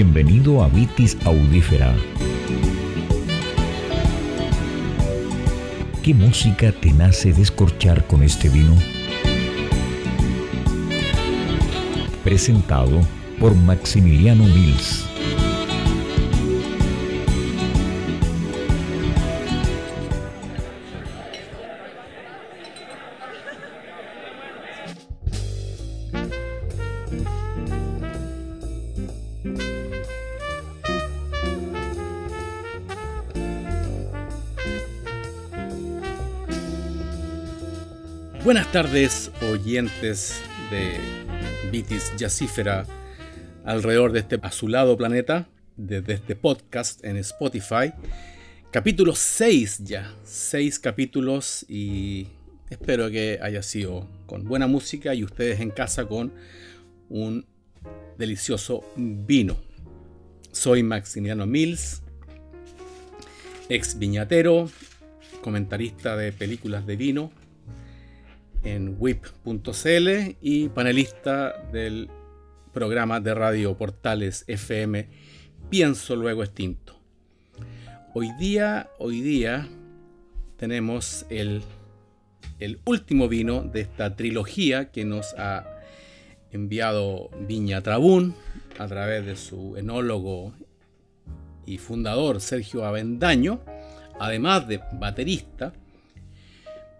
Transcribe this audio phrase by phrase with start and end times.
[0.00, 1.92] Bienvenido a Vitis Audífera.
[6.04, 8.76] ¿Qué música te nace descorchar con este vino?
[12.22, 13.00] Presentado
[13.40, 15.04] por Maximiliano Mills.
[38.70, 40.98] Buenas tardes, oyentes de
[41.72, 42.84] Vitis Jazzífera
[43.64, 47.94] alrededor de este azulado planeta, desde este podcast en Spotify.
[48.70, 52.26] Capítulo 6 ya, 6 capítulos y
[52.68, 56.34] espero que haya sido con buena música y ustedes en casa con
[57.08, 57.46] un
[58.18, 59.56] delicioso vino.
[60.52, 62.02] Soy Maximiliano Mills,
[63.70, 64.68] ex viñatero,
[65.40, 67.37] comentarista de películas de vino
[68.62, 72.08] en whip.cl y panelista del
[72.72, 75.08] programa de radio Portales FM
[75.70, 76.98] Pienso Luego Extinto.
[78.14, 79.68] Hoy día, hoy día
[80.56, 81.62] tenemos el,
[82.58, 85.66] el último vino de esta trilogía que nos ha
[86.50, 88.34] enviado Viña Trabún
[88.78, 90.52] a través de su enólogo
[91.66, 93.60] y fundador Sergio Avendaño,
[94.18, 95.72] además de baterista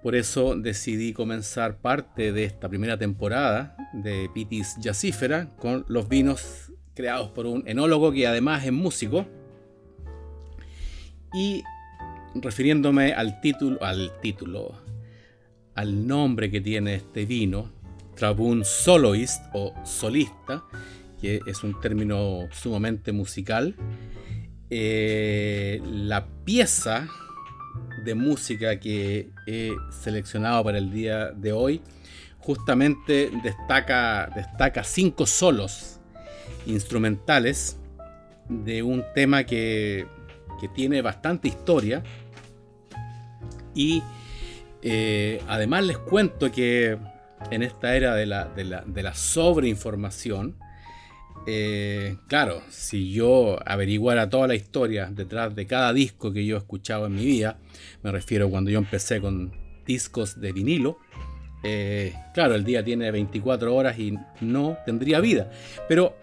[0.03, 6.73] por eso decidí comenzar parte de esta primera temporada de Pitis Jazzífera con los vinos
[6.95, 9.27] creados por un enólogo que además es músico.
[11.35, 11.63] Y
[12.35, 14.73] refiriéndome al título, al título,
[15.75, 17.71] al nombre que tiene este vino,
[18.15, 20.65] Trabun Soloist o solista,
[21.21, 23.77] que es un término sumamente musical,
[24.71, 27.09] eh, la pieza
[28.05, 31.81] de música que he seleccionado para el día de hoy.
[32.39, 36.01] Justamente destaca, destaca cinco solos
[36.67, 37.79] instrumentales
[38.49, 40.07] de un tema que,
[40.75, 42.03] tiene bastante historia.
[43.75, 44.03] Y
[44.83, 46.99] eh, además les cuento que
[47.51, 50.57] en esta era de la, de la, de la sobreinformación,
[51.51, 56.59] eh, claro, si yo averiguara toda la historia detrás de cada disco que yo he
[56.59, 57.57] escuchado en mi vida,
[58.03, 59.51] me refiero cuando yo empecé con
[59.87, 60.99] discos de vinilo,
[61.63, 65.51] eh, claro, el día tiene 24 horas y no tendría vida.
[65.89, 66.15] Pero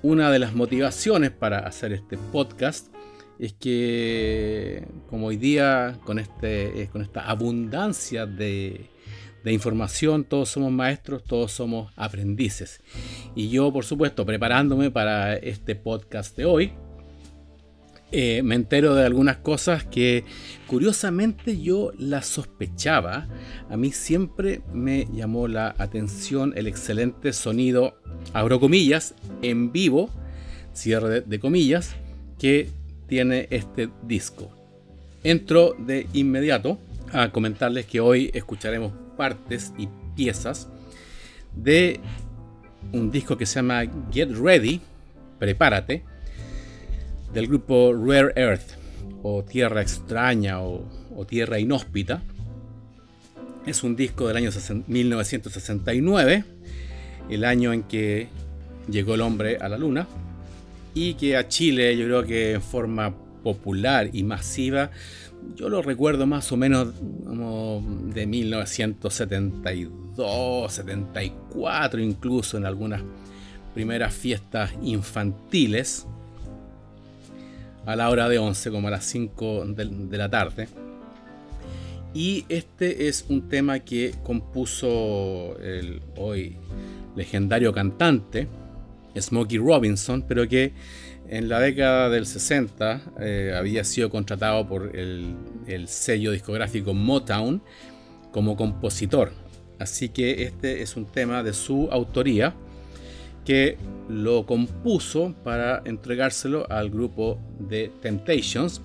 [0.00, 2.86] una de las motivaciones para hacer este podcast
[3.40, 8.90] es que como hoy día con, este, eh, con esta abundancia de
[9.44, 12.80] de información, todos somos maestros, todos somos aprendices.
[13.34, 16.72] Y yo, por supuesto, preparándome para este podcast de hoy,
[18.14, 20.24] eh, me entero de algunas cosas que
[20.66, 23.26] curiosamente yo las sospechaba.
[23.70, 27.96] A mí siempre me llamó la atención el excelente sonido,
[28.34, 30.10] abro comillas, en vivo,
[30.74, 31.96] cierre de comillas,
[32.38, 32.68] que
[33.08, 34.50] tiene este disco.
[35.24, 36.78] Entro de inmediato
[37.12, 38.92] a comentarles que hoy escucharemos
[39.22, 40.66] partes y piezas
[41.54, 42.00] de
[42.92, 44.80] un disco que se llama Get Ready,
[45.38, 46.02] Prepárate,
[47.32, 48.72] del grupo Rare Earth,
[49.22, 52.20] o Tierra Extraña o, Tierra Inhóspita.
[53.64, 54.50] Es un disco del año
[54.88, 56.44] 1969,
[57.30, 58.26] el año en que
[58.90, 60.08] llegó el hombre a la luna,
[60.94, 64.90] y que a Chile yo creo que en forma popular y masiva
[65.54, 66.88] yo lo recuerdo más o menos
[67.24, 73.02] como de 1972, 74 incluso en algunas
[73.74, 76.06] primeras fiestas infantiles
[77.86, 80.68] a la hora de 11, como a las 5 de, la tarde.
[82.14, 86.56] Y este es un tema que compuso el hoy
[87.16, 88.48] legendario cantante
[89.18, 90.72] Smokey Robinson, pero que
[91.28, 95.34] en la década del 60 eh, había sido contratado por el,
[95.86, 97.62] sello discográfico Motown
[98.30, 99.32] como compositor.
[99.78, 102.54] Así que este es un tema de su autoría
[103.44, 103.78] que
[104.08, 108.80] lo compuso para entregárselo al grupo de Temptations.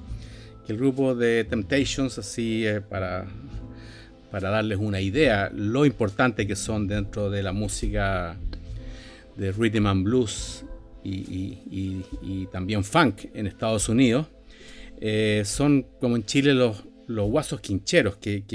[0.65, 3.25] Que el grupo de Temptations, así eh, para,
[4.31, 8.37] para darles una idea, lo importante que son dentro de la música
[9.35, 10.63] de rhythm and blues
[11.09, 14.27] y, también funk en Estados Unidos,
[14.99, 18.45] eh, son como en Chile los, los guasos quincheros que,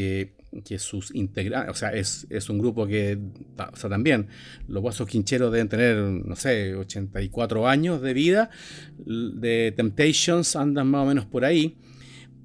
[0.65, 3.19] que sus integrantes, o sea, es, un grupo que,
[3.57, 4.29] o sea, también
[4.69, 8.51] los Guasos Quincheros deben tener, no sé, 84 años de vida,
[8.99, 11.79] de Temptations andan más o menos por ahí,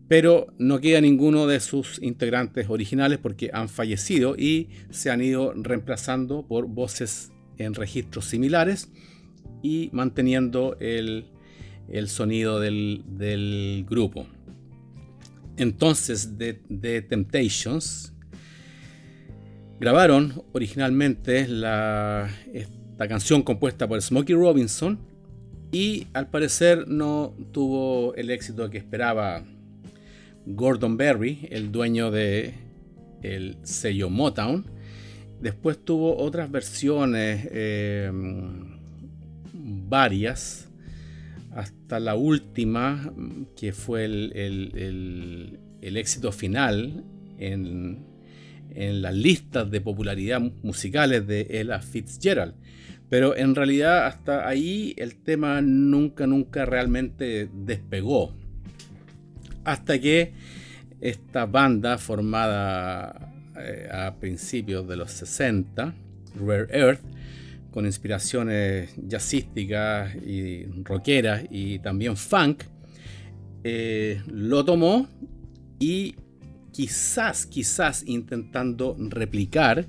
[0.08, 5.54] pero no queda ninguno de sus integrantes originales porque han fallecido y se han ido
[5.54, 8.90] reemplazando por voces en registros similares
[9.62, 11.26] y manteniendo el,
[12.08, 14.28] sonido del, grupo.
[15.58, 18.14] Entonces, The, Temptations
[19.80, 25.00] grabaron originalmente esta canción compuesta por Smokey Robinson
[25.72, 29.44] y al parecer no tuvo el éxito que esperaba
[30.46, 32.54] Gordon Berry, el dueño de
[33.22, 34.66] el sello Motown.
[35.42, 38.12] Después tuvo otras versiones, eh,
[39.88, 40.70] varias,
[41.56, 43.14] hasta la última,
[43.56, 47.04] que fue el, éxito final
[47.40, 48.06] en,
[48.72, 52.54] en, las listas de popularidad musicales de Ella Fitzgerald.
[53.10, 58.34] Pero en realidad hasta ahí el tema nunca, nunca realmente despegó
[59.64, 60.34] hasta que
[61.02, 65.94] esta banda formada eh, a principios de los 60,
[66.40, 67.02] Rare Earth,
[67.72, 72.64] con inspiraciones jazzísticas y rockeras y también funk,
[73.64, 75.08] eh, lo tomó
[75.80, 76.16] y
[76.72, 79.88] quizás, quizás intentando replicar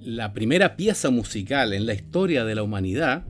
[0.00, 3.24] la primera pieza musical en la historia de la humanidad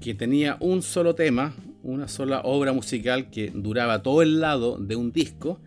[0.00, 4.96] que tenía un solo tema, una sola obra musical que duraba todo el lado de
[4.96, 5.60] un disco,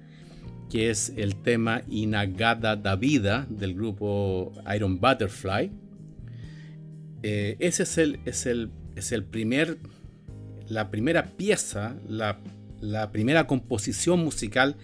[0.70, 5.72] que es el tema Inagada da Vida del grupo Iron Butterfly.
[7.24, 9.78] Eh, ese es el, es el, es el primer,
[10.68, 12.40] la primera pieza, la,
[12.82, 14.76] la primera composición musical,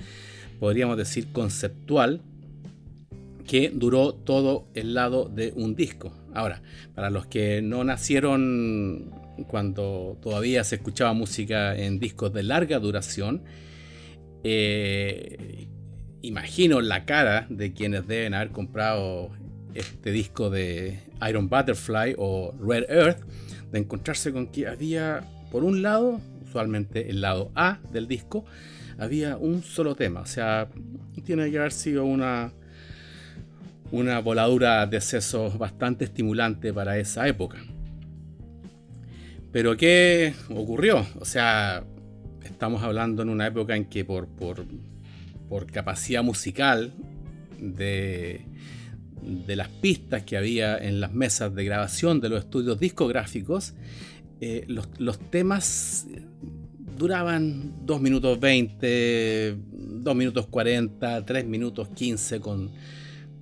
[0.59, 2.21] podríamos decir conceptual,
[3.45, 6.11] que duró todo el lado de un disco.
[6.33, 6.63] Ahora,
[6.95, 9.13] para los que no nacieron
[9.47, 13.43] cuando todavía se escuchaba música en discos de larga duración,
[14.43, 15.67] eh,
[16.25, 19.29] imagino la cara de quienes deben haber comprado
[19.73, 23.21] este disco de Iron Butterfly o Red Earth,
[23.71, 28.45] de encontrarse con que había, por un lado, usualmente el lado A del disco,
[28.97, 30.21] había un solo tema.
[30.21, 30.69] O sea,
[31.25, 32.51] tiene que haber sido una,
[33.91, 37.57] una voladura de sesos bastante estimulante para esa época.
[39.51, 41.05] Pero ¿qué ocurrió?
[41.19, 41.83] O sea,
[42.43, 44.65] estamos hablando en una época en que por, por,
[45.71, 46.93] capacidad musical
[47.59, 48.45] de,
[49.21, 53.73] de, las pistas que había en las mesas de grabación de los estudios discográficos,
[54.41, 56.07] eh, los, temas
[56.97, 62.71] duraban 2 minutos 20, 2 minutos 40, 3 minutos 15 con,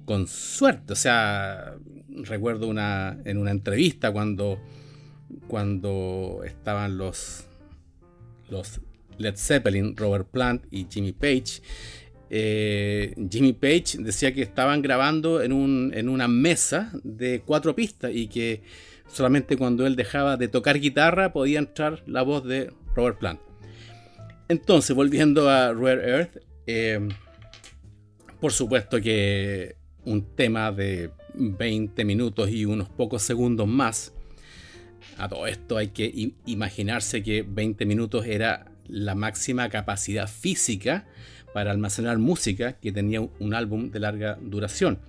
[0.05, 0.93] con suerte.
[0.93, 1.75] O sea,
[2.09, 4.59] recuerdo una, en una entrevista cuando
[5.47, 7.45] cuando estaban los,
[8.49, 8.81] los
[9.17, 11.61] Led Zeppelin, Robert Plant y Jimmy Page.
[12.29, 18.11] Eh, Jimmy Page decía que estaban grabando en, un, en una mesa de cuatro pistas
[18.13, 18.63] y que
[19.07, 23.39] solamente cuando él dejaba de tocar guitarra podía entrar la voz de Robert Plant.
[24.49, 27.07] Entonces, volviendo a Rare Earth, eh,
[28.39, 29.75] por supuesto que
[30.05, 34.13] un tema de 20 minutos y unos pocos segundos más
[35.17, 41.05] a todo esto hay que imaginarse que 20 minutos era la máxima capacidad física
[41.53, 44.99] para almacenar música que tenía un álbum de larga duración.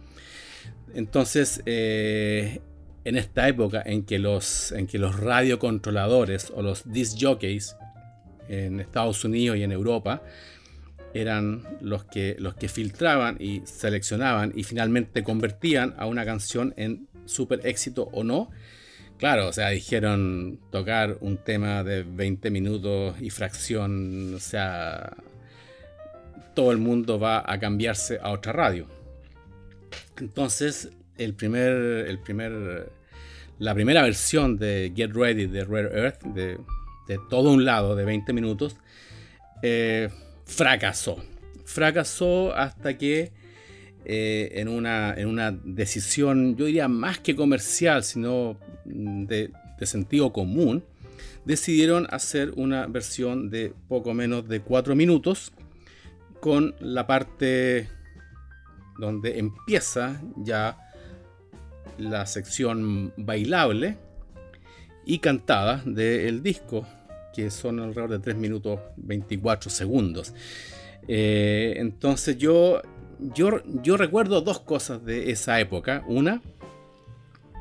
[0.94, 2.60] Entonces, eh,
[3.04, 7.76] en esta época en que, los, en que los radiocontroladores o los disc jockeys
[8.48, 10.22] en Estados Unidos y en Europa
[11.14, 17.08] eran los que, los que filtraban y seleccionaban y finalmente convertían a una canción en
[17.24, 18.50] super éxito o no,
[19.18, 25.14] Claro, o sea, dijeron tocar un tema de 20 minutos y fracción, o sea,
[26.54, 28.86] todo el mundo va a cambiarse a otra radio.
[30.18, 32.90] Entonces, el primer, el primer,
[33.58, 36.58] la primera versión de Get Ready de Rare Earth, de,
[37.30, 38.76] todo un lado de 20 minutos,
[39.62, 40.08] eh,
[40.44, 41.22] fracasó.
[41.64, 43.32] Fracasó hasta que
[44.04, 49.50] eh, en, una, en una decisión, yo diría más que comercial, sino de,
[49.82, 50.82] sentido común,
[51.44, 55.52] decidieron hacer una versión de poco menos de 4 minutos
[56.40, 57.88] con la parte
[58.98, 60.78] donde empieza ya
[61.98, 63.98] la sección bailable
[65.04, 66.86] y cantada del disco,
[67.34, 70.34] que son alrededor de 3 minutos 24 segundos.
[71.08, 72.80] Eh, entonces yo,
[73.18, 76.04] yo, recuerdo dos cosas de esa época.
[76.06, 76.42] Una,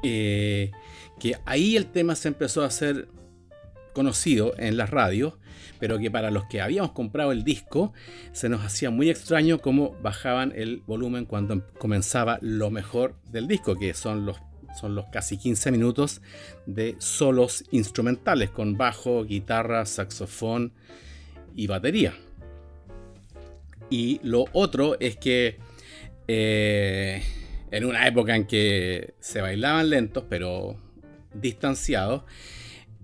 [0.04, 0.72] eh,
[1.20, 3.08] que ahí el tema se empezó a hacer
[3.94, 5.36] conocido en las radios,
[5.80, 7.94] pero que para los que habíamos comprado el disco
[8.32, 13.76] se nos hacía muy extraño cómo bajaban el volumen cuando comenzaba lo mejor del disco,
[13.76, 14.38] que son los,
[14.80, 16.22] son los casi 15 minutos
[16.66, 20.74] de solos instrumentales con bajo, guitarra, saxofón
[21.56, 22.14] y batería.
[23.94, 25.60] Y lo otro es que
[26.28, 27.22] eh,
[27.70, 30.78] en una época en que se bailaban lentos, pero
[31.36, 32.24] distanciados,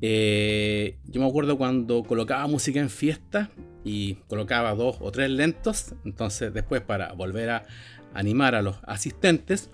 [0.02, 3.52] eh, yo me acuerdo cuando colocaba música en fiesta
[3.84, 7.68] y colocaba dos o tres lentos, entonces después para volver a
[8.16, 9.70] animar a los asistentes,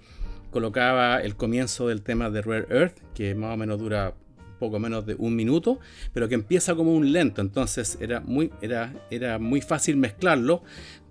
[0.52, 4.16] colocaba el comienzo del tema de Rare Earth, que más o menos dura
[4.60, 5.80] poco menos de un minuto,
[6.14, 10.64] pero que empieza como un lento, entonces era muy, era, era muy fácil mezclarlo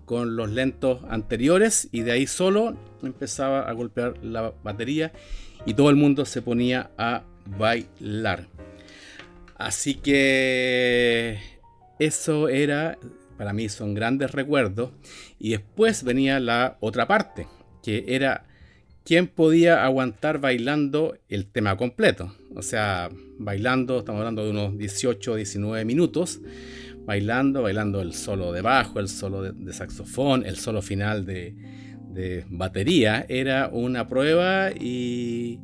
[0.05, 5.11] con los lentos anteriores y de ahí solo empezaba a golpear la batería
[5.65, 7.23] y todo el mundo se ponía a
[7.57, 8.47] bailar.
[9.57, 11.39] Así que
[11.99, 12.97] eso era,
[13.37, 14.91] para mí son grandes recuerdos.
[15.39, 17.47] Y después venía la otra parte,
[17.83, 18.45] que era
[19.03, 22.35] quién podía aguantar bailando el tema completo.
[22.55, 26.41] O sea, bailando, estamos hablando de unos 18, 19 minutos,
[27.05, 31.55] bailando, bailando el solo de bajo, el solo de, saxofón, el solo final de,
[32.49, 33.25] batería.
[33.27, 35.59] Era una prueba y,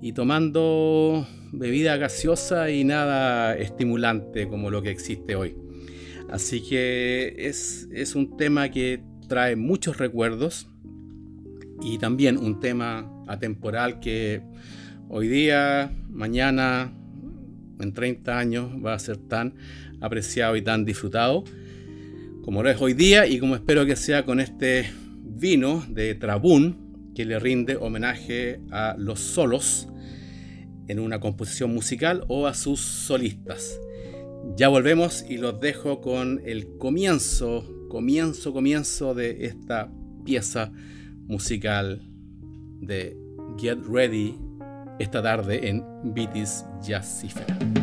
[0.00, 5.56] y tomando bebida gaseosa y nada estimulante como lo que existe hoy.
[6.30, 10.68] Así que es, es un tema que trae muchos recuerdos
[11.82, 14.40] y también un tema atemporal que
[15.08, 16.92] hoy día, mañana,
[17.80, 19.54] en 30 años va a ser tan
[20.02, 21.44] apreciado y tan disfrutado
[22.42, 24.90] como lo es hoy día y como espero que sea con este
[25.22, 29.88] vino de Trabún que le rinde homenaje a los solos
[30.88, 33.80] en una composición musical o a sus solistas.
[34.56, 39.92] Ya volvemos y los dejo con el comienzo, comienzo, comienzo de esta
[40.24, 40.72] pieza
[41.26, 42.02] musical
[42.80, 43.16] de
[43.58, 44.34] Get Ready
[44.98, 47.81] esta tarde en Vitis Jazzifera.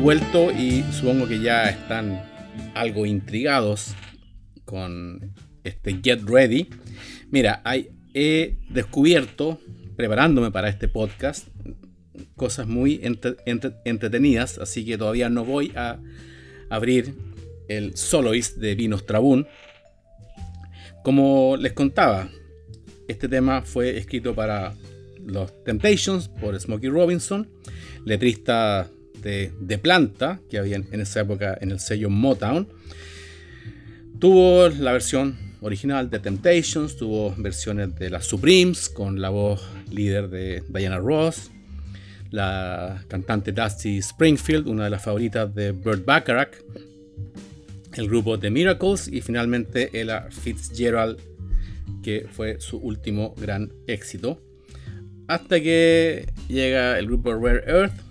[0.00, 2.22] Vuelto y supongo que ya están
[2.74, 3.94] algo intrigados
[4.64, 6.70] con este Get Ready.
[7.30, 7.62] Mira,
[8.14, 9.60] he descubierto,
[9.96, 11.48] preparándome para este podcast,
[12.34, 13.02] cosas muy
[13.84, 16.00] entretenidas, así que todavía no voy a
[16.70, 17.14] abrir
[17.68, 19.46] el soloist de Vinos Trabún.
[21.04, 22.30] Como les contaba,
[23.06, 24.74] este tema fue escrito para
[25.22, 27.50] los Temptations por Smokey Robinson,
[28.06, 28.88] letrista
[29.22, 32.68] de, planta que había en esa época en el sello Motown.
[34.18, 40.28] Tuvo la versión original de Temptations, tuvo versiones de las Supremes con la voz líder
[40.28, 41.50] de Diana Ross,
[42.30, 46.52] la cantante Dusty Springfield, una de las favoritas de Burt Bacharach,
[47.94, 51.18] el grupo The Miracles y finalmente Ella Fitzgerald,
[52.02, 54.40] que fue su último gran éxito.
[55.26, 58.09] Hasta que llega el grupo Rare Earth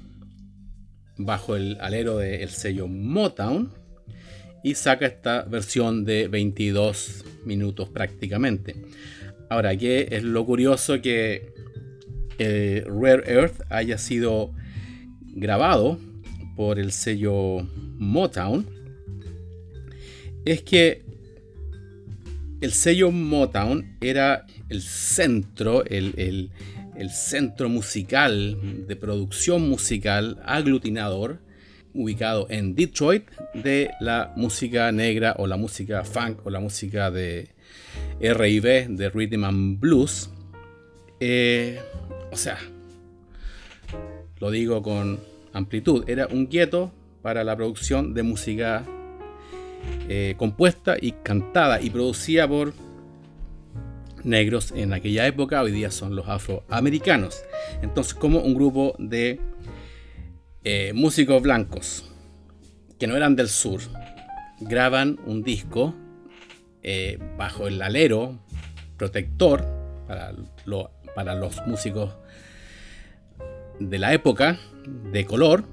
[1.20, 3.72] bajo el alero del sello Motown
[4.64, 8.76] y saca esta versión de 22 minutos prácticamente.
[9.50, 11.54] Ahora, ¿qué es lo curioso que
[12.40, 14.54] Rare Earth haya sido
[15.22, 16.00] grabado
[16.56, 18.66] por el sello Motown?
[20.46, 21.04] Es que
[22.62, 26.50] el sello Motown era el centro, el
[27.10, 31.39] centro musical de producción musical aglutinador
[31.94, 37.50] ubicado en Detroit de la música negra o la música funk o la música de
[38.20, 40.29] R&B de Rhythm and Blues.
[41.20, 41.79] Eh,
[42.32, 42.58] o sea,
[44.39, 45.20] lo digo con
[45.53, 46.91] amplitud, era un gueto
[47.22, 48.86] para la producción de música
[50.08, 52.74] eh, compuesta y cantada y producida por
[54.24, 57.44] negros en aquella época, hoy día son los afroamericanos.
[57.82, 59.40] Entonces, como un grupo de
[60.64, 62.06] eh, músicos blancos
[63.00, 63.80] que no eran del sur
[64.60, 65.96] graban un disco
[66.84, 68.40] eh, bajo el alero
[68.98, 69.66] protector
[70.08, 70.34] para,
[71.36, 72.16] los músicos
[73.80, 74.58] de la época
[75.12, 75.66] de color,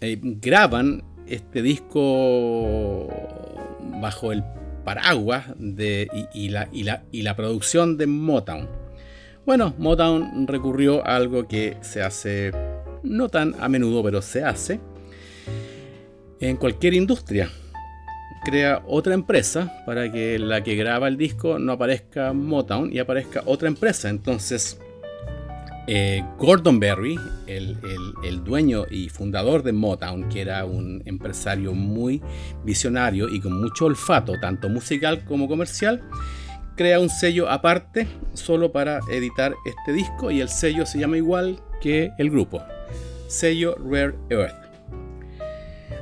[0.00, 3.08] eh, graban este disco
[4.00, 4.44] bajo el
[4.84, 8.68] paraguas de, y, la, y, la, y la producción de Motown.
[9.46, 12.52] Bueno, Motown recurrió a algo que se hace
[13.02, 14.80] no tan a menudo, pero se hace
[16.40, 17.50] en cualquier industria.
[18.44, 23.42] Crea otra empresa para que la que graba el disco no aparezca Motown y aparezca
[23.46, 24.10] otra empresa.
[24.10, 24.78] Entonces,
[25.86, 27.76] eh, Gordon Berry, el,
[28.44, 32.22] dueño y fundador de Motown, que era un empresario muy
[32.64, 36.02] visionario y con mucho olfato, tanto musical como comercial,
[36.76, 41.60] crea un sello aparte solo para editar este disco y el sello se llama igual
[41.80, 42.62] que el grupo,
[43.28, 44.64] sello Rare Earth.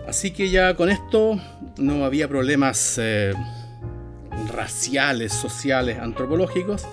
[0.07, 1.41] Así que ya con esto
[1.79, 3.33] no había problemas eh,
[4.53, 6.87] raciales, sociales, antropológicos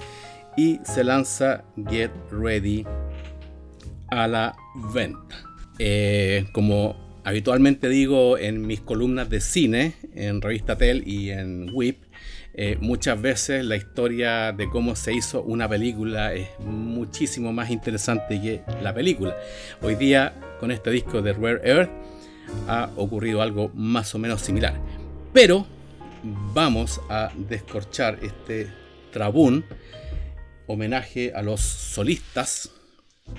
[0.59, 2.85] y se lanza Get Ready
[4.09, 4.57] a la
[4.93, 5.41] venta.
[5.77, 12.03] Eh, como habitualmente digo en mis columnas de cine, en Revista Tel y en WIP,
[12.55, 18.41] eh, muchas veces la historia de cómo se hizo una película es muchísimo más interesante
[18.41, 19.37] que la película.
[19.81, 21.89] Hoy día, con este disco de Rare Earth,
[22.67, 24.73] ha ocurrido algo más o menos similar.
[25.31, 25.65] Pero
[26.53, 28.67] vamos a descorchar este
[29.13, 29.63] trabún
[30.69, 32.69] homenaje a los solistas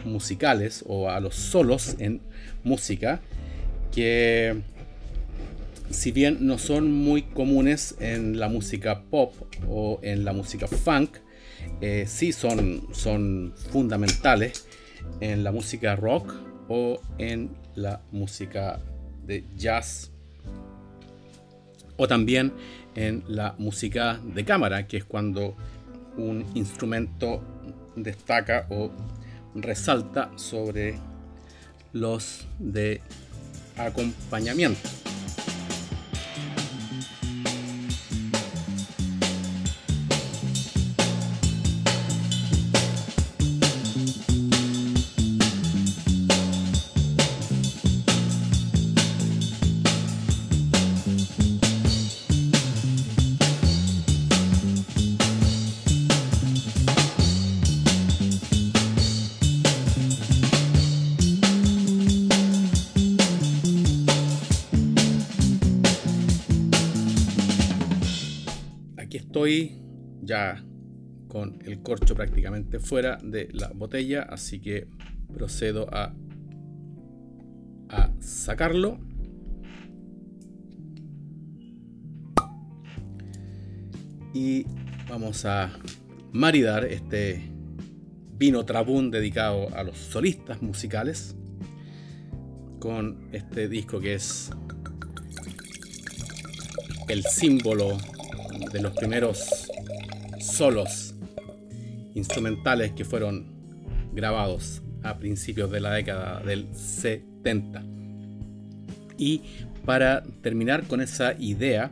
[0.04, 2.20] musicales o a los solos en
[2.64, 3.20] música
[3.92, 4.60] que
[5.90, 9.32] si bien no son muy comunes en la música pop
[9.68, 11.16] o en la música funk,
[11.80, 14.66] eh, sí son, son fundamentales
[15.20, 16.34] en la música rock
[16.68, 18.80] o en la música
[19.26, 20.10] de jazz
[21.97, 22.52] o también
[22.95, 25.56] en la música de cámara, que es cuando
[26.16, 27.42] un instrumento
[27.96, 28.90] destaca o
[29.54, 30.99] resalta sobre
[31.92, 33.00] los de
[33.76, 34.88] acompañamiento.
[70.23, 70.65] Ya
[71.28, 74.89] con el corcho prácticamente fuera de la botella, así que
[75.32, 76.15] procedo a,
[77.89, 78.99] a sacarlo.
[84.34, 84.67] Y
[85.08, 85.73] vamos a
[86.32, 87.50] maridar este
[88.39, 91.36] vino trabún dedicado a los solistas musicales
[92.78, 94.50] con este disco que es
[97.08, 97.99] el símbolo
[98.73, 99.70] de los primeros
[100.40, 101.14] solos
[102.14, 103.46] instrumentales que fueron
[104.12, 107.82] grabados a principios de la década del 70.
[109.18, 109.42] Y
[109.84, 111.90] para terminar con esa idea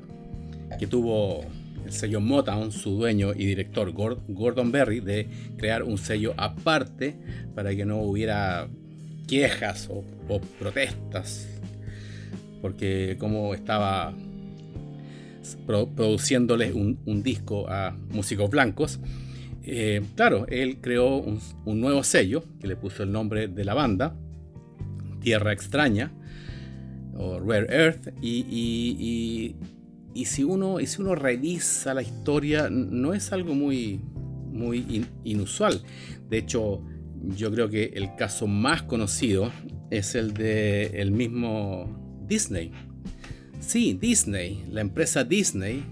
[0.79, 1.45] que tuvo
[1.85, 5.27] el sello Motown, su dueño y director Gordon Berry, de
[5.57, 7.17] crear un sello aparte
[7.55, 8.69] para que no hubiera
[9.27, 11.49] quejas o, o protestas,
[12.61, 14.15] porque como estaba
[15.67, 19.01] produciéndole un, disco a músicos blancos.
[19.63, 21.41] Eh, claro, él creó un,
[21.81, 24.17] nuevo sello que le puso el nombre de la banda,
[25.21, 26.13] Tierra Extraña,
[27.15, 29.57] o Rare Earth, y,
[30.25, 34.01] si, uno, y revisa la historia, no es algo muy,
[35.25, 35.83] inusual.
[36.29, 36.83] De hecho,
[37.37, 39.51] yo creo que el caso más conocido
[39.91, 42.73] es el de mismo Disney.
[43.61, 45.83] Sí, Disney, la empresa Disney,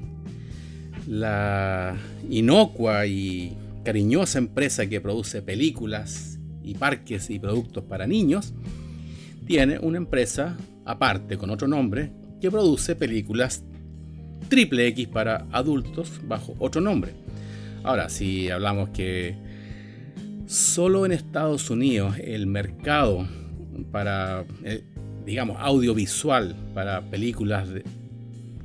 [1.07, 1.97] la
[2.31, 8.55] inocua y cariñosa empresa que produce películas y parques y productos para niños,
[9.47, 13.63] tiene una empresa aparte con otro nombre que produce películas
[14.49, 17.13] triple X para adultos bajo otro nombre.
[17.83, 19.37] Ahora, si hablamos que
[20.47, 23.27] solo en Estados Unidos el mercado
[23.93, 24.83] para eh,
[25.27, 27.69] digamos, audiovisual para películas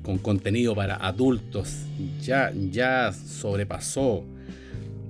[0.04, 1.86] con contenido para adultos
[2.21, 4.24] ya, ya sobrepasó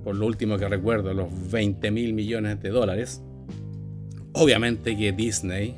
[0.02, 3.22] por lo último que recuerdo, los 20 mil millones de dólares.
[4.32, 5.76] Obviamente que Disney,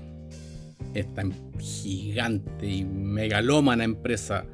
[0.94, 1.24] esta
[1.58, 4.46] gigante y megalómana empresa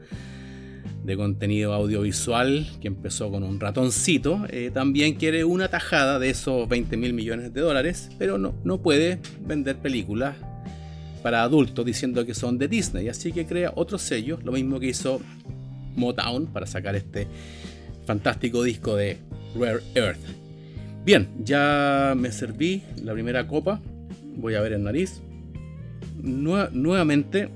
[1.05, 6.69] de contenido audiovisual que empezó con un ratoncito, eh, también quiere una tajada de esos
[6.69, 10.37] 20 mil millones de dólares, pero no, no puede vender películas
[11.23, 14.89] para adultos diciendo que son de Disney, así que crea otro sello, lo mismo que
[14.89, 15.21] hizo
[15.97, 17.27] Motown para sacar este
[18.07, 19.19] fantástico disco de
[19.55, 20.19] Rare Earth.
[21.05, 23.81] Bien, ya me serví la primera copa,
[24.37, 25.21] voy a ver el nariz.
[26.23, 27.49] nuevamente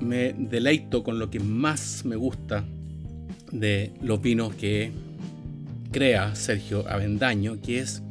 [0.00, 2.64] me deleito con lo que más me gusta
[3.52, 4.90] de los vinos que
[5.92, 8.02] crea Sergio Avendaño, que es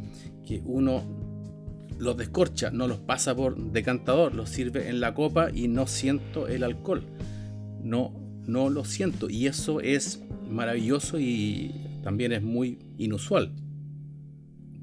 [0.47, 1.21] que uno
[2.02, 6.48] los descorcha, no los pasa por decantador, los sirve en la copa y no siento
[6.48, 7.06] el alcohol.
[7.84, 8.12] No,
[8.48, 9.30] no lo siento.
[9.30, 11.72] Y eso es maravilloso y
[12.04, 13.54] también es muy inusual.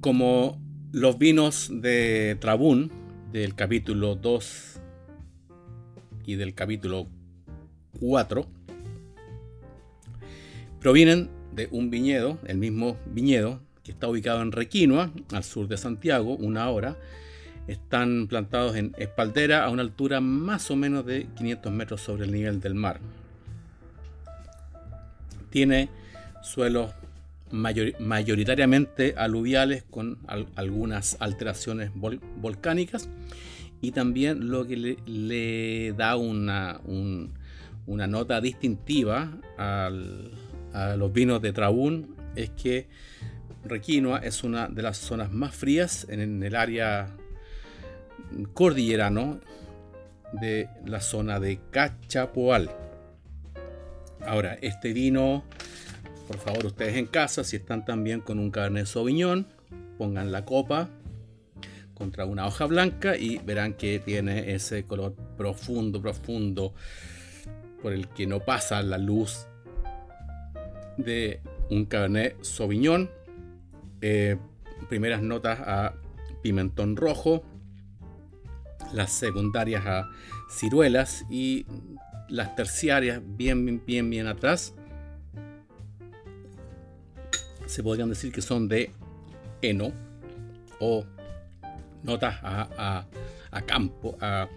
[0.01, 2.93] Como los vinos de Trabún,
[3.33, 4.81] del capítulo 2
[6.25, 7.09] y del capítulo
[7.99, 8.47] 4
[10.81, 16.35] provienen de un viñedo, el mismo viñedo está ubicado en Requinoa, al sur de Santiago,
[16.35, 16.97] una hora.
[17.67, 22.33] Están plantados en espaldera a una altura más o menos de 500 metros sobre el
[22.33, 23.01] nivel del mar.
[25.51, 25.89] Tiene
[26.43, 26.93] suelos
[27.51, 30.19] mayoritariamente aluviales con
[30.55, 33.09] algunas alteraciones volcánicas
[33.81, 36.81] y también lo que le, da una,
[37.87, 39.91] una, nota distintiva a
[40.97, 42.87] los vinos de Trabún es que
[43.69, 47.09] Requinoa es una de las zonas más frías en el área
[48.55, 49.41] cordillerano
[50.33, 52.71] de la zona de Cachapoal.
[54.27, 55.45] Ahora, este vino,
[56.27, 59.47] por favor, ustedes en casa, si están también con un Cabernet Sauvignon,
[59.97, 60.89] pongan la copa
[61.95, 66.75] contra una hoja blanca y verán que tiene ese color profundo, profundo,
[67.83, 69.47] por el que no pasa la luz
[70.97, 73.18] de un Cabernet Sauvignon.
[74.01, 74.37] Eh,
[74.89, 75.95] primeras notas a
[76.43, 77.43] pimentón rojo,
[78.93, 80.09] las secundarias a
[80.51, 81.67] ciruelas y
[82.29, 84.75] las terciarias bien, bien, bien, atrás.
[87.67, 88.93] Se podrían decir que son de
[89.61, 89.93] heno
[90.81, 91.05] o
[92.03, 93.07] notas a,
[93.67, 94.49] campo, a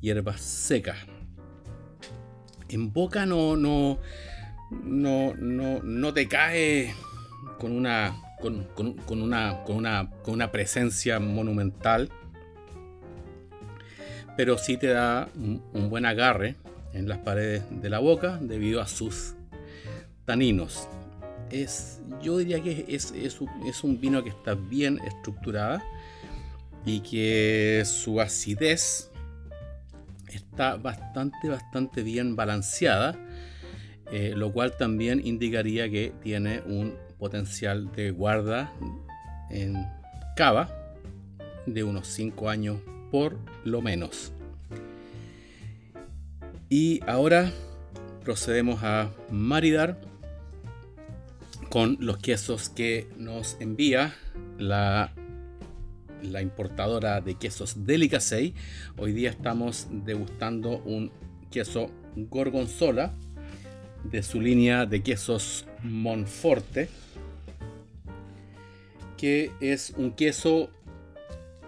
[0.00, 0.98] hierbas secas.
[2.68, 3.98] En boca no, no,
[4.70, 6.94] no, no, te cae
[7.58, 8.66] con una, con,
[9.08, 12.10] una, presencia monumental,
[14.36, 16.56] pero sí te da un, buen agarre
[16.92, 19.34] en las paredes de la boca debido a sus
[20.24, 20.88] taninos.
[21.50, 25.82] Es, yo diría que es un vino que está bien estructurada
[26.84, 29.10] y que su acidez
[30.28, 33.16] está bastante, bastante bien balanceada,
[34.12, 38.72] eh, lo cual también indicaría que tiene un potencial de guarda
[39.50, 39.86] en
[40.36, 40.70] cava
[41.66, 42.78] de unos 5 años
[43.10, 44.32] por lo menos.
[46.68, 47.52] Y ahora
[48.24, 50.00] procedemos a maridar
[51.70, 54.14] con los quesos que nos envía
[54.58, 55.12] la
[56.22, 58.54] la importadora de quesos Delicasey.
[58.96, 61.10] Hoy día estamos degustando un
[61.50, 63.12] queso gorgonzola
[64.04, 66.88] de su línea de quesos Monforte,
[69.16, 70.70] que es un queso,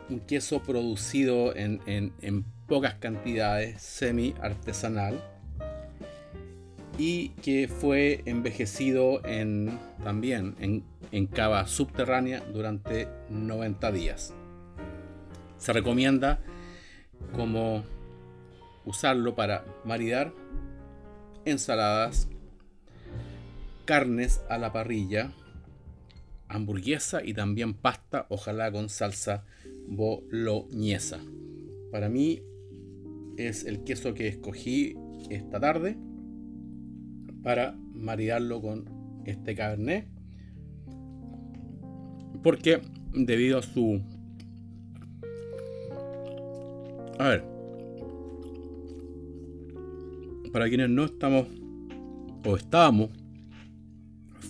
[0.09, 5.25] un queso producido en, pocas cantidades, semi artesanal
[6.99, 14.35] y que fue envejecido en, también en, en cava subterránea durante 90 días.
[15.57, 16.41] Se recomienda
[17.35, 17.85] como
[18.85, 20.33] usarlo para maridar
[21.45, 22.29] ensaladas,
[23.85, 25.33] carnes a la parrilla,
[26.49, 29.45] hamburguesa y también pasta, ojalá con salsa
[29.87, 31.21] boloñesa.
[31.91, 32.43] Para mí
[33.37, 34.97] es el queso que escogí
[35.31, 35.97] esta tarde
[37.43, 40.09] para maridarlo con este carnet
[42.43, 42.81] porque
[43.13, 44.01] debido a su
[47.19, 47.45] a ver.
[50.53, 51.47] Para quienes no estamos
[52.47, 53.11] o estábamos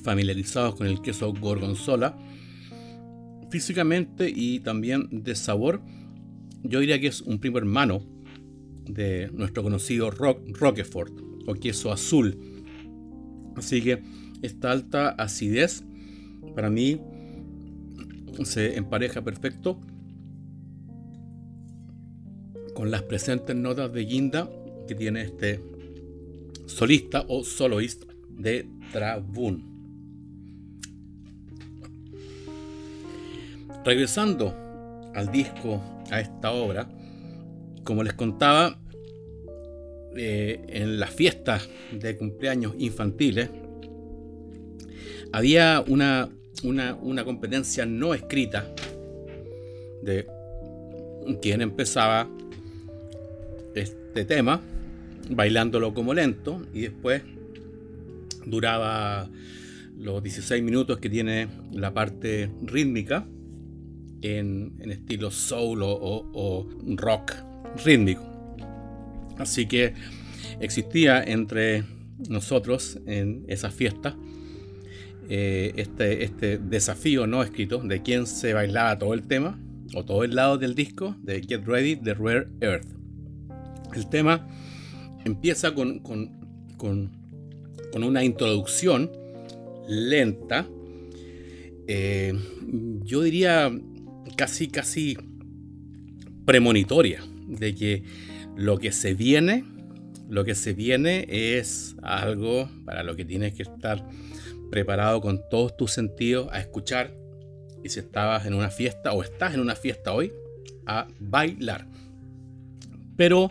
[0.08, 2.16] familiarizados con el queso gorgonzola,
[3.50, 5.82] físicamente y también de sabor,
[6.62, 8.00] yo diría que es un primo hermano
[8.86, 11.12] de nuestro conocido Roquefort
[11.46, 12.38] o queso azul.
[13.54, 14.02] Así que
[14.40, 15.84] esta alta acidez
[16.54, 16.98] para mí
[18.44, 19.78] se empareja perfecto
[22.74, 24.48] con las presentes notas de guinda
[24.86, 25.60] que tiene este
[26.64, 29.67] solista o soloist de Trabun.
[33.88, 34.54] Regresando
[35.14, 36.90] al disco, a esta obra,
[37.84, 38.78] como les contaba,
[40.14, 43.48] eh, en las fiestas de cumpleaños infantiles,
[45.32, 46.28] había una,
[46.62, 48.70] una, competencia no escrita
[50.02, 50.26] de
[51.40, 52.28] quien empezaba
[53.74, 54.60] este tema
[55.30, 57.22] bailándolo como lento y después
[58.44, 59.30] duraba
[59.96, 63.24] los 16 minutos que tiene la parte rítmica
[64.22, 67.32] en, estilo soul o, rock
[67.84, 68.22] rítmico.
[69.38, 69.94] Así que
[70.60, 71.84] existía entre
[72.28, 74.16] nosotros en esa fiesta
[75.30, 79.58] eh, este, este desafío no escrito de quién se bailaba todo el tema
[79.94, 82.88] o todo el lado del disco de Get Ready de Rare Earth.
[83.94, 84.48] El tema
[85.26, 86.30] empieza con, con,
[86.78, 87.10] con,
[88.02, 89.10] una introducción
[89.88, 90.66] lenta,
[91.88, 92.32] eh,
[93.04, 93.70] yo diría
[94.38, 95.18] casi, casi
[96.46, 98.04] premonitoria de que
[98.56, 99.64] lo que se viene,
[100.28, 104.08] lo que se viene es algo para lo que tienes que estar
[104.70, 107.12] preparado con todos tus sentidos a escuchar
[107.82, 110.32] y si estabas en una fiesta o estás en una fiesta hoy,
[110.86, 111.88] a bailar.
[113.16, 113.50] Pero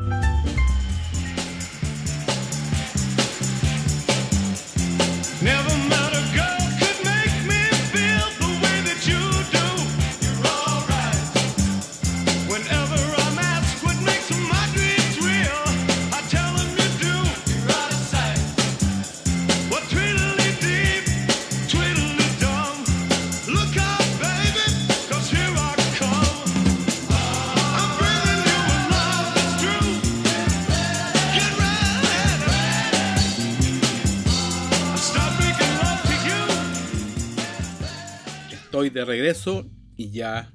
[39.02, 40.52] De regreso y ya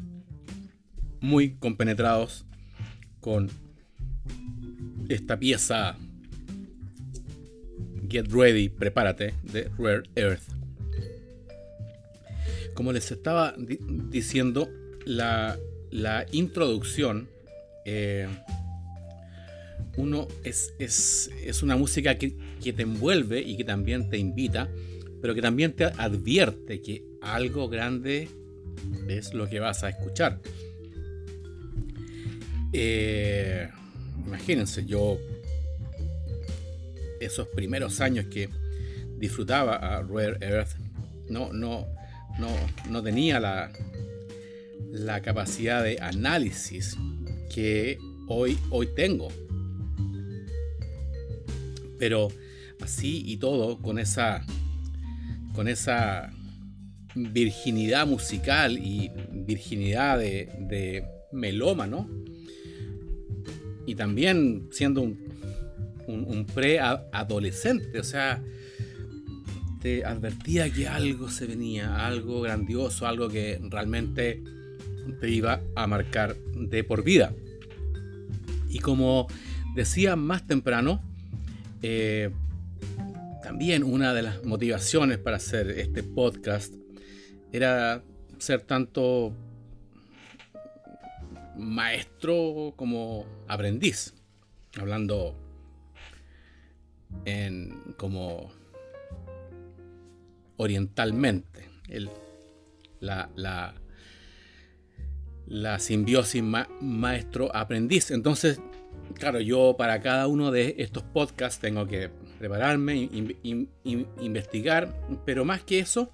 [1.21, 2.45] muy compenetrados
[3.19, 3.51] con
[5.09, 5.97] esta pieza
[8.09, 10.45] Get Ready, prepárate de Rare Earth.
[12.75, 13.57] Como les estaba
[14.11, 14.71] diciendo,
[15.05, 15.59] la,
[16.31, 17.29] introducción
[17.85, 18.29] eh,
[19.97, 24.69] uno es, es, una música que, que, te envuelve y que también te invita,
[25.21, 28.29] pero que también te advierte que algo grande
[29.09, 30.41] es lo que vas a escuchar.
[32.73, 33.69] Eh,
[34.25, 35.19] imagínense, yo
[37.21, 38.49] esos primeros años que
[39.19, 40.77] disfrutaba a Rare Earth,
[41.29, 41.87] no, no,
[42.39, 42.49] no,
[42.91, 43.73] no tenía la,
[44.91, 46.97] la capacidad de análisis
[47.53, 49.29] que hoy, hoy tengo.
[51.99, 52.29] Pero
[52.83, 54.45] así y todo, con esa,
[55.55, 56.36] con esa
[57.17, 62.09] virginidad musical y virginidad de, de melómano.
[63.87, 65.19] Y también siendo un,
[66.07, 68.43] un, pre-adolescente, o sea,
[69.81, 74.43] te advertía que algo se venía, algo grandioso, algo que realmente
[75.21, 77.33] te iba a marcar de por vida.
[78.69, 79.29] Y como
[79.75, 81.03] decía más temprano,
[81.83, 82.31] eh,
[83.43, 86.75] también una de las motivaciones para hacer este podcast
[87.53, 88.03] era
[88.39, 89.33] ser tanto
[91.57, 94.15] maestro como aprendiz,
[94.79, 95.35] hablando
[97.25, 98.51] en como
[100.57, 101.69] orientalmente,
[103.01, 103.75] la, la,
[105.47, 108.11] la, simbiosis maestro-aprendiz.
[108.11, 108.61] Entonces,
[109.15, 113.09] claro, yo para cada uno de estos podcasts tengo que prepararme,
[113.83, 116.11] investigar, pero más que eso,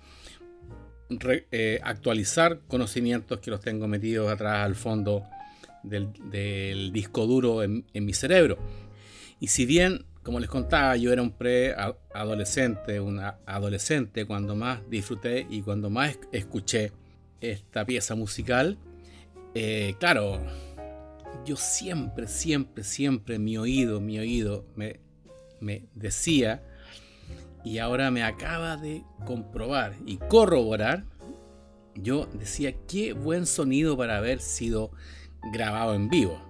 [1.51, 5.25] eh, actualizar conocimientos que los tengo metidos atrás al fondo
[5.83, 8.59] del, disco duro en, mi cerebro.
[9.40, 13.01] Y si bien, como les contaba, yo era un pre-adolescente,
[13.46, 16.92] adolescente cuando más disfruté y cuando más escuché
[17.40, 18.79] esta pieza musical,
[19.55, 20.40] eh, claro,
[21.44, 26.62] yo siempre, siempre, siempre mi oído, mi oído me decía
[27.64, 31.05] y ahora me acaba de comprobar y corroborar,
[31.94, 34.90] yo decía, qué buen sonido para haber sido
[35.53, 36.40] grabado en vivo.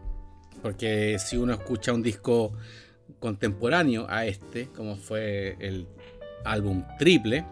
[0.63, 2.53] Porque si uno escucha un disco
[3.19, 5.87] contemporáneo a este, como fue el
[6.45, 7.45] álbum triple,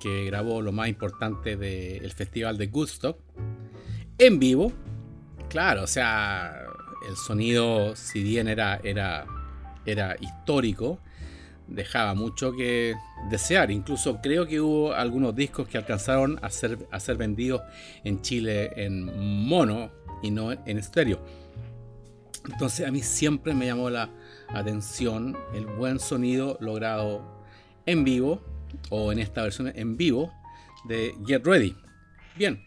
[0.00, 3.18] que grabó lo más importante del Festival de Woodstock,
[4.18, 4.72] en vivo,
[5.48, 6.64] claro, o sea,
[7.08, 9.26] el sonido, si bien era, era,
[9.84, 11.00] era histórico,
[11.70, 12.94] dejaba mucho que
[13.30, 13.70] desear.
[13.70, 17.62] Incluso creo que hubo algunos discos que alcanzaron a ser, a ser vendidos
[18.04, 19.90] en Chile en mono
[20.22, 21.24] y no en estéreo.
[22.50, 24.10] Entonces a mí siempre me llamó la
[24.48, 27.44] atención el buen sonido logrado
[27.86, 28.42] en vivo
[28.88, 30.32] o en esta versión en vivo
[30.84, 31.76] de Get Ready.
[32.36, 32.64] Bien,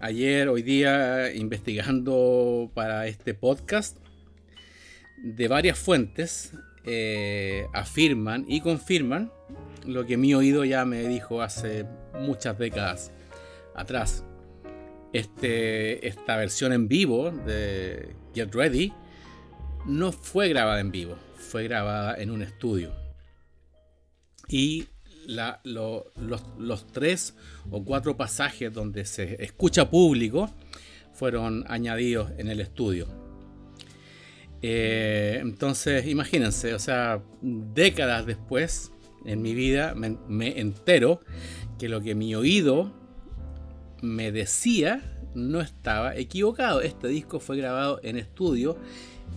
[0.00, 3.98] ayer, hoy día, investigando para este podcast,
[5.16, 6.52] de varias fuentes
[6.90, 9.30] eh, afirman y confirman
[9.86, 11.84] lo que mi oído ya me dijo hace
[12.18, 13.12] muchas décadas
[13.74, 14.24] atrás.
[15.12, 18.94] Este, esta versión en vivo de Get Ready
[19.84, 22.94] no fue grabada en vivo, fue grabada en un estudio.
[24.48, 24.86] Y
[25.64, 27.34] los, tres
[27.70, 30.50] o cuatro pasajes donde se escucha público
[31.12, 33.27] fueron añadidos en el estudio.
[34.62, 38.92] Eh, entonces, imagínense, o sea, décadas después
[39.24, 41.20] en mi vida me, entero
[41.78, 42.92] que lo que mi oído
[44.02, 45.02] me decía
[45.34, 46.80] no estaba equivocado.
[46.80, 48.78] Este disco fue grabado en estudio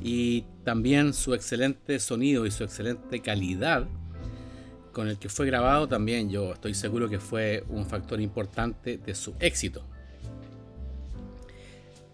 [0.02, 3.88] y también su excelente sonido y su excelente calidad
[4.92, 9.16] con el que fue grabado también yo estoy seguro que fue un factor importante de
[9.16, 9.86] su éxito.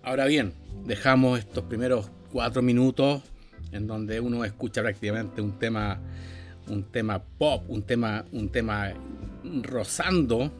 [0.03, 0.53] Ahora bien,
[0.85, 3.23] dejamos estos primeros cuatro minutos
[3.71, 5.99] en donde uno escucha prácticamente un tema,
[6.67, 8.93] un tema pop, un tema, un tema
[9.63, 10.51] rozando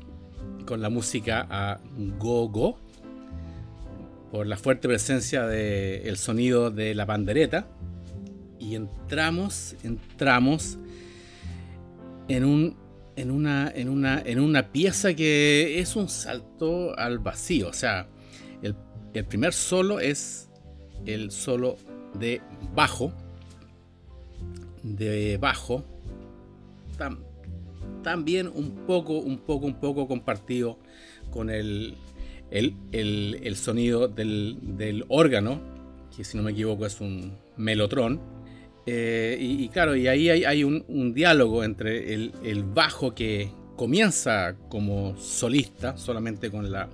[0.66, 1.80] con la música a
[2.18, 2.80] go-go
[4.32, 7.68] por la fuerte presencia del sonido de la pandereta
[8.58, 10.80] y entramos, entramos
[12.28, 12.76] en un
[13.16, 17.70] en una, en una, en una pieza que es un salto al vacío.
[17.70, 18.08] O sea,
[18.64, 18.76] el,
[19.14, 20.47] el primer solo es
[21.06, 21.78] el solo
[22.20, 22.42] de
[22.76, 23.12] bajo.
[24.84, 25.84] De bajo.
[28.04, 30.78] también un poco, un poco, un poco compartido
[31.32, 31.96] con el,
[32.52, 35.60] el, sonido del, órgano,
[36.16, 38.20] que si no me equivoco es un melotrón.
[38.86, 45.18] Eh, y, claro, y ahí hay, un, diálogo entre el, el, bajo que comienza como
[45.18, 46.88] solista, solamente con la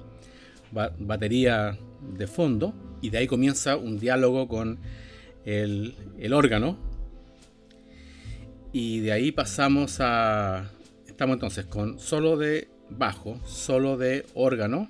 [1.00, 1.78] batería
[2.18, 4.80] de fondo, y de ahí comienza un diálogo con
[5.44, 5.94] el,
[6.32, 6.78] órgano.
[8.72, 10.72] Y de ahí pasamos a...
[11.06, 14.90] Estamos entonces con solo de bajo, solo de órgano.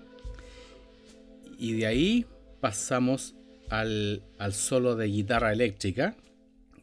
[1.58, 2.28] Y de ahí
[2.62, 3.34] pasamos
[3.72, 6.16] al, al solo de guitarra eléctrica,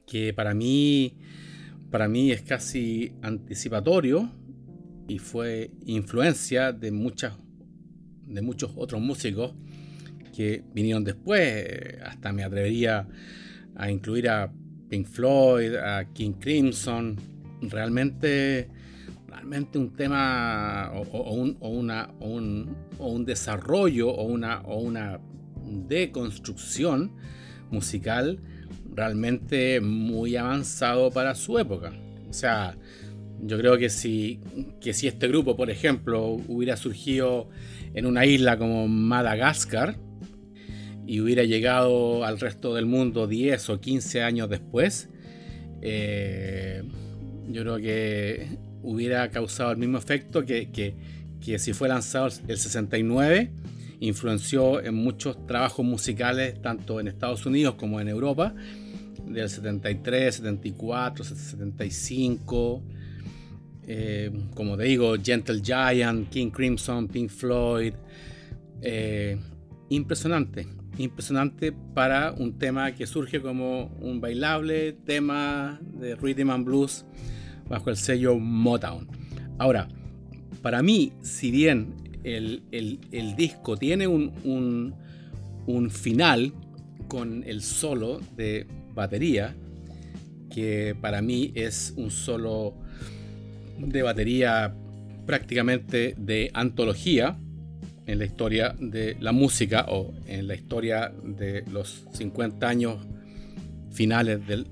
[0.09, 1.14] que para mí,
[1.93, 4.33] para mí es casi anticipatorio
[5.07, 7.35] y fue influencia de, muchas,
[8.26, 9.55] de muchos otros músicos
[10.41, 11.66] que vinieron después.
[12.03, 13.07] Hasta me atrevería
[13.76, 14.51] a incluir a
[14.88, 17.16] Pink Floyd, a King Crimson.
[17.61, 18.68] Realmente,
[19.28, 25.20] realmente un tema o, un, una, un, un, desarrollo o una, o una
[25.88, 27.12] deconstrucción
[27.70, 28.41] musical
[28.95, 31.93] realmente muy avanzado para su época.
[32.30, 32.78] O sea,
[33.43, 34.41] yo creo que si,
[34.80, 37.51] que si este grupo, por ejemplo, hubiera surgido
[37.93, 39.97] en una isla como Madagascar,
[41.11, 45.09] y hubiera llegado al resto del mundo 10 o 15 años después,
[45.83, 46.85] eh,
[47.49, 48.47] yo creo que
[48.85, 50.95] hubiera causado el mismo efecto que,
[51.59, 53.51] si fue lanzado el 69.
[53.99, 58.55] Influenció en muchos trabajos musicales, tanto en Estados Unidos como en Europa,
[59.27, 62.85] del 73, 74, 75.
[64.55, 67.95] como te digo, Gentle Giant, King Crimson, Pink Floyd.
[68.81, 69.37] Eh,
[69.89, 70.69] impresionante,
[71.01, 77.05] impresionante para un tema que surge como un bailable tema de rhythm and blues
[77.68, 79.09] bajo el sello Motown.
[79.59, 79.88] Ahora,
[80.62, 81.94] para mí, si bien
[82.24, 84.94] el, disco tiene un,
[85.66, 86.53] un, final
[87.09, 89.55] con el solo de batería,
[90.53, 92.74] que para mí es un solo
[93.78, 94.74] de batería
[95.26, 97.38] prácticamente de antología
[98.11, 102.97] en la historia de la música o en la historia de los 50 años
[103.93, 104.67] finales del,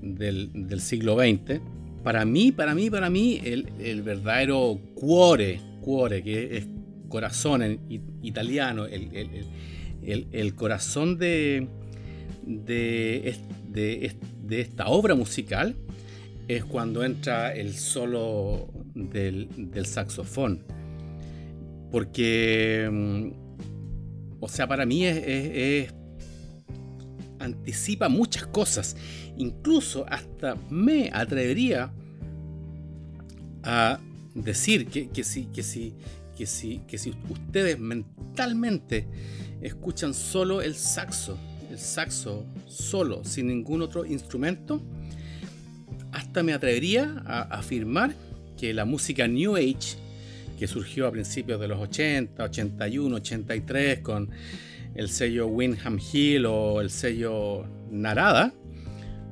[0.53, 1.61] del siglo XX
[2.03, 6.67] para mí, para mí, para mí, el, verdadero cuore, cuore, que es
[7.09, 7.79] corazón en
[8.21, 11.67] italiano, el, corazón de,
[12.45, 13.35] de,
[13.67, 15.75] de, esta obra musical
[16.47, 20.63] es cuando entra el solo del, saxofón.
[21.91, 25.93] Porque, mm, o sea, para mí es
[27.39, 28.95] anticipa muchas cosas.
[29.37, 31.91] Incluso hasta me atrevería
[33.63, 33.99] a
[34.35, 35.93] decir que, que, si, que, si,
[36.37, 39.07] que, si, que si ustedes mentalmente
[39.61, 41.37] escuchan solo el saxo,
[41.69, 44.81] el saxo solo, sin ningún otro instrumento,
[46.11, 48.15] hasta me atrevería a afirmar
[48.57, 49.97] que la música New Age,
[50.59, 54.29] que surgió a principios de los 80, 81, 83, con
[54.93, 58.53] el sello Windham Hill o el sello Narada,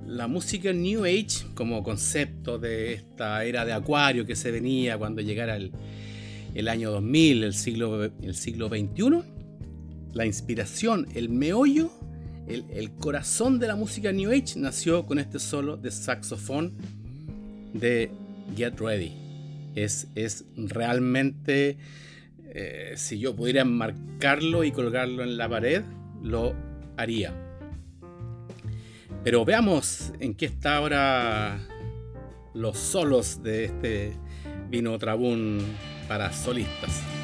[0.05, 5.21] la música New Age como concepto de esta era de acuario que se venía cuando
[5.21, 9.21] llegara el, año 2000, el siglo, el siglo XXI,
[10.13, 11.91] la inspiración, el meollo,
[12.47, 16.73] el, corazón de la música New Age nació con este solo de saxofón
[17.73, 18.09] de
[18.55, 19.26] Get Ready.
[19.77, 21.77] Es, es realmente
[22.49, 25.83] eh, si yo pudiera marcarlo y colgarlo en la pared,
[26.23, 26.55] lo
[26.97, 27.33] haría.
[29.23, 31.59] Pero veamos en qué está ahora
[32.55, 34.13] los solos de este
[34.69, 35.59] vino trabún
[36.07, 37.16] para solistas.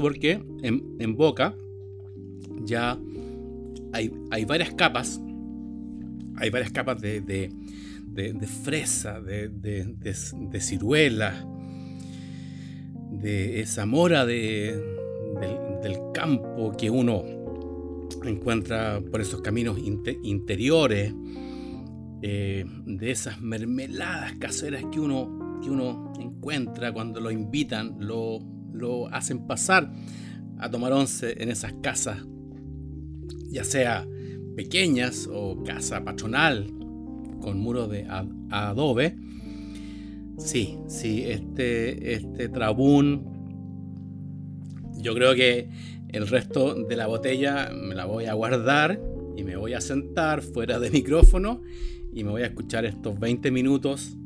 [0.00, 1.54] Porque en, Boca
[2.64, 2.96] ya
[3.92, 5.20] hay, hay, varias capas.
[6.36, 7.50] Hay varias capas de, de,
[8.06, 11.44] de, fresa, de, de, ciruela,
[13.10, 14.80] de esa mora del,
[15.82, 17.24] del, campo que uno
[18.24, 19.78] encuentra por esos caminos
[20.22, 21.12] interiores,
[22.22, 28.40] eh, de esas mermeladas caseras que uno, que uno encuentra cuando lo invitan, lo,
[28.78, 29.92] lo hacen pasar
[30.58, 32.18] a tomar once en esas casas,
[33.50, 34.06] ya sea
[34.56, 36.66] pequeñas o casa patronal
[37.40, 38.06] con muros de
[38.50, 39.16] adobe.
[40.38, 43.24] Sí, sí, este, este trabún,
[44.98, 45.68] yo creo que
[46.08, 49.00] el resto de la botella me la voy a guardar
[49.36, 51.62] y me voy a sentar fuera de micrófono
[52.12, 54.16] y me voy a escuchar estos 20 minutos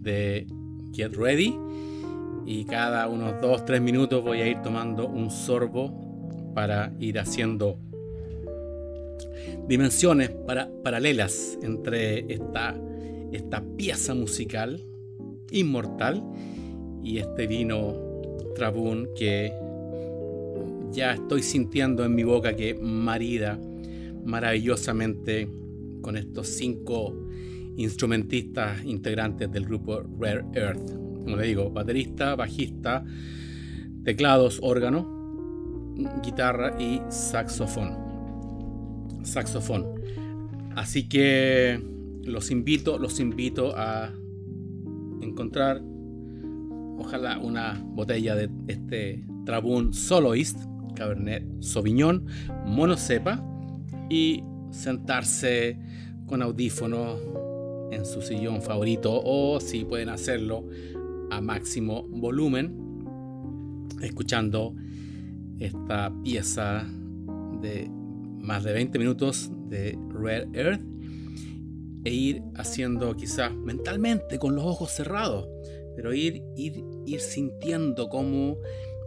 [0.00, 0.46] de
[0.92, 1.54] Get Ready
[2.46, 7.78] y cada unos 2-3 minutos voy a ir tomando un sorbo para ir haciendo
[9.66, 12.74] dimensiones para, paralelas entre esta,
[13.32, 14.84] esta pieza musical
[15.50, 16.22] inmortal
[17.02, 18.10] y este vino
[18.54, 19.50] Trabún que
[20.90, 23.58] ya estoy sintiendo en mi boca que marida
[24.24, 25.48] maravillosamente
[26.02, 27.28] con estos cinco
[27.76, 33.04] instrumentistas integrantes del grupo Rare Earth como le digo, baterista, bajista,
[34.04, 35.22] teclados, órgano,
[36.22, 37.96] guitarra y saxofón.
[39.22, 39.86] Saxofón.
[40.74, 41.80] Así que
[42.24, 44.12] los invito, los invito a
[45.20, 45.82] encontrar,
[46.98, 50.58] ojalá, una botella de este Trabún Soloist,
[50.94, 52.26] Cabernet Sauvignon,
[52.66, 53.44] monocepa
[54.08, 55.78] y sentarse
[56.26, 57.20] con audífonos
[57.90, 60.64] en su sillón favorito o si pueden hacerlo
[61.32, 64.74] a máximo volumen, escuchando
[65.58, 66.86] esta pieza
[67.62, 70.82] de más de 20 minutos de Red Earth
[72.04, 75.48] e ir haciendo quizás mentalmente con los ojos cerrados,
[75.96, 78.58] pero ir, ir, ir sintiendo cómo,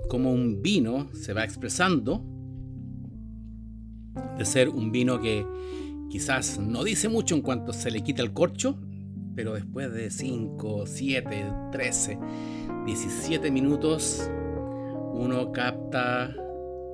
[0.09, 2.23] cómo un vino se va expresando
[4.37, 5.45] de ser un vino que
[6.09, 8.79] quizás no dice mucho en cuanto se le quita el corcho,
[9.35, 12.17] pero después de 5, 7, 13,
[12.85, 14.29] 17 minutos,
[15.13, 16.33] uno capta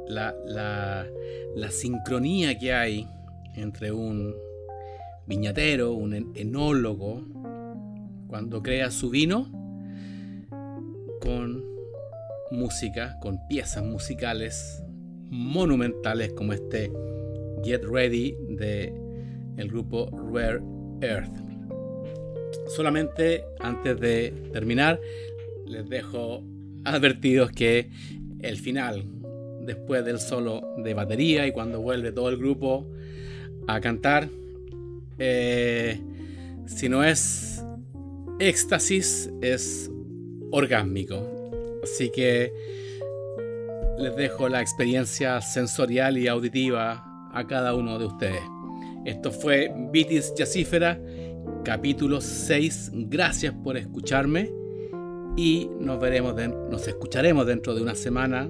[0.08, 3.08] la, la, sincronía que hay
[3.56, 4.34] entre un
[5.28, 7.24] viñatero, un enólogo,
[8.28, 9.50] cuando crea su vino,
[11.22, 11.64] con
[12.52, 14.84] música, con piezas musicales
[15.30, 16.92] monumentales como este
[17.64, 18.94] Get Ready de
[19.58, 20.62] el grupo Rare
[21.02, 21.51] Earth.
[22.68, 25.00] Solamente antes de terminar,
[25.68, 26.44] les dejo
[26.84, 27.90] advertidos que
[28.42, 29.04] el final,
[29.66, 32.86] después del solo de batería y cuando vuelve todo el grupo
[33.68, 34.28] a cantar,
[35.20, 36.00] eh,
[36.66, 37.64] si no es
[38.40, 39.92] éxtasis, es
[40.52, 41.22] orgásmico.
[41.84, 42.52] Así que
[44.00, 48.42] les dejo la experiencia sensorial y auditiva a cada uno de ustedes.
[49.06, 51.00] Esto fue Vitis Yacífera,
[51.64, 52.92] capítulo 6.
[52.94, 54.52] Gracias por escucharme
[55.38, 56.36] y nos veremos,
[56.70, 58.50] nos escucharemos dentro de una semana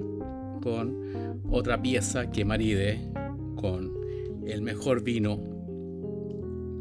[0.62, 3.00] con otra pieza que maride
[3.56, 3.92] con
[4.46, 5.38] el mejor vino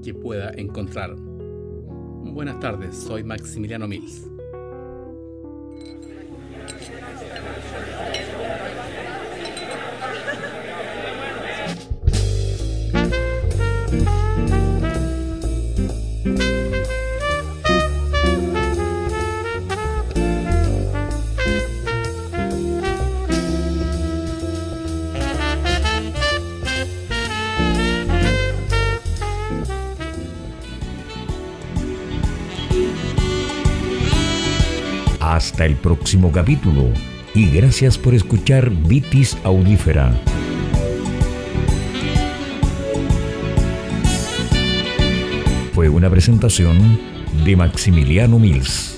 [0.04, 1.16] que pueda encontrar.
[1.16, 4.31] Buenas tardes, soy Maximiliano Mills.
[35.66, 36.92] El próximo capítulo
[37.36, 40.12] y gracias por escuchar Vitis Audífera.
[45.74, 47.00] Fue una presentación
[47.46, 48.91] de Maximiliano Mills.